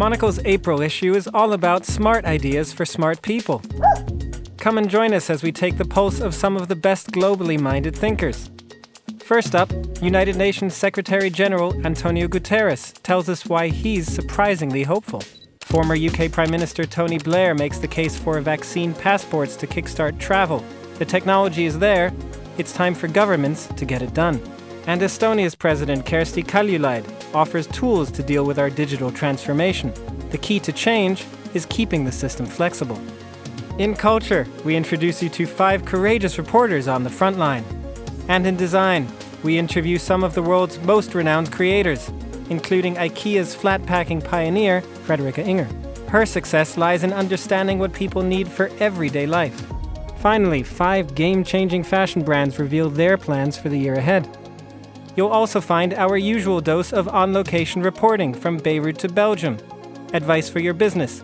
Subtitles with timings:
[0.00, 3.60] Monocle's April issue is all about smart ideas for smart people.
[4.56, 7.60] Come and join us as we take the pulse of some of the best globally
[7.60, 8.50] minded thinkers.
[9.18, 9.70] First up,
[10.00, 15.22] United Nations Secretary General Antonio Guterres tells us why he's surprisingly hopeful.
[15.60, 20.64] Former UK Prime Minister Tony Blair makes the case for vaccine passports to kickstart travel.
[20.98, 22.10] The technology is there,
[22.56, 24.40] it's time for governments to get it done.
[24.86, 27.04] And Estonia's President Kersti Kaljulaid
[27.34, 29.92] offers tools to deal with our digital transformation.
[30.30, 33.00] The key to change is keeping the system flexible.
[33.78, 37.64] In culture, we introduce you to five courageous reporters on the front line.
[38.28, 39.08] And in design,
[39.42, 42.10] we interview some of the world's most renowned creators,
[42.50, 45.68] including IKEA's flat packing pioneer, Fredrika Inger.
[46.08, 49.62] Her success lies in understanding what people need for everyday life.
[50.18, 54.28] Finally, five game changing fashion brands reveal their plans for the year ahead.
[55.20, 59.58] You'll also find our usual dose of on location reporting from Beirut to Belgium,
[60.14, 61.22] advice for your business,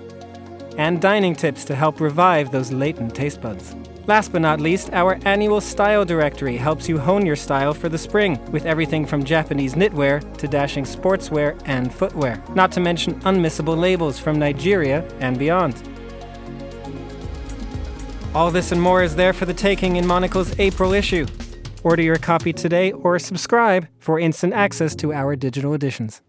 [0.76, 3.74] and dining tips to help revive those latent taste buds.
[4.06, 7.96] Last but not least, our annual style directory helps you hone your style for the
[7.96, 13.78] spring with everything from Japanese knitwear to dashing sportswear and footwear, not to mention unmissable
[13.78, 15.74] labels from Nigeria and beyond.
[18.34, 21.26] All this and more is there for the taking in Monocle's April issue.
[21.86, 26.20] Order your copy today or subscribe for instant access to our digital editions.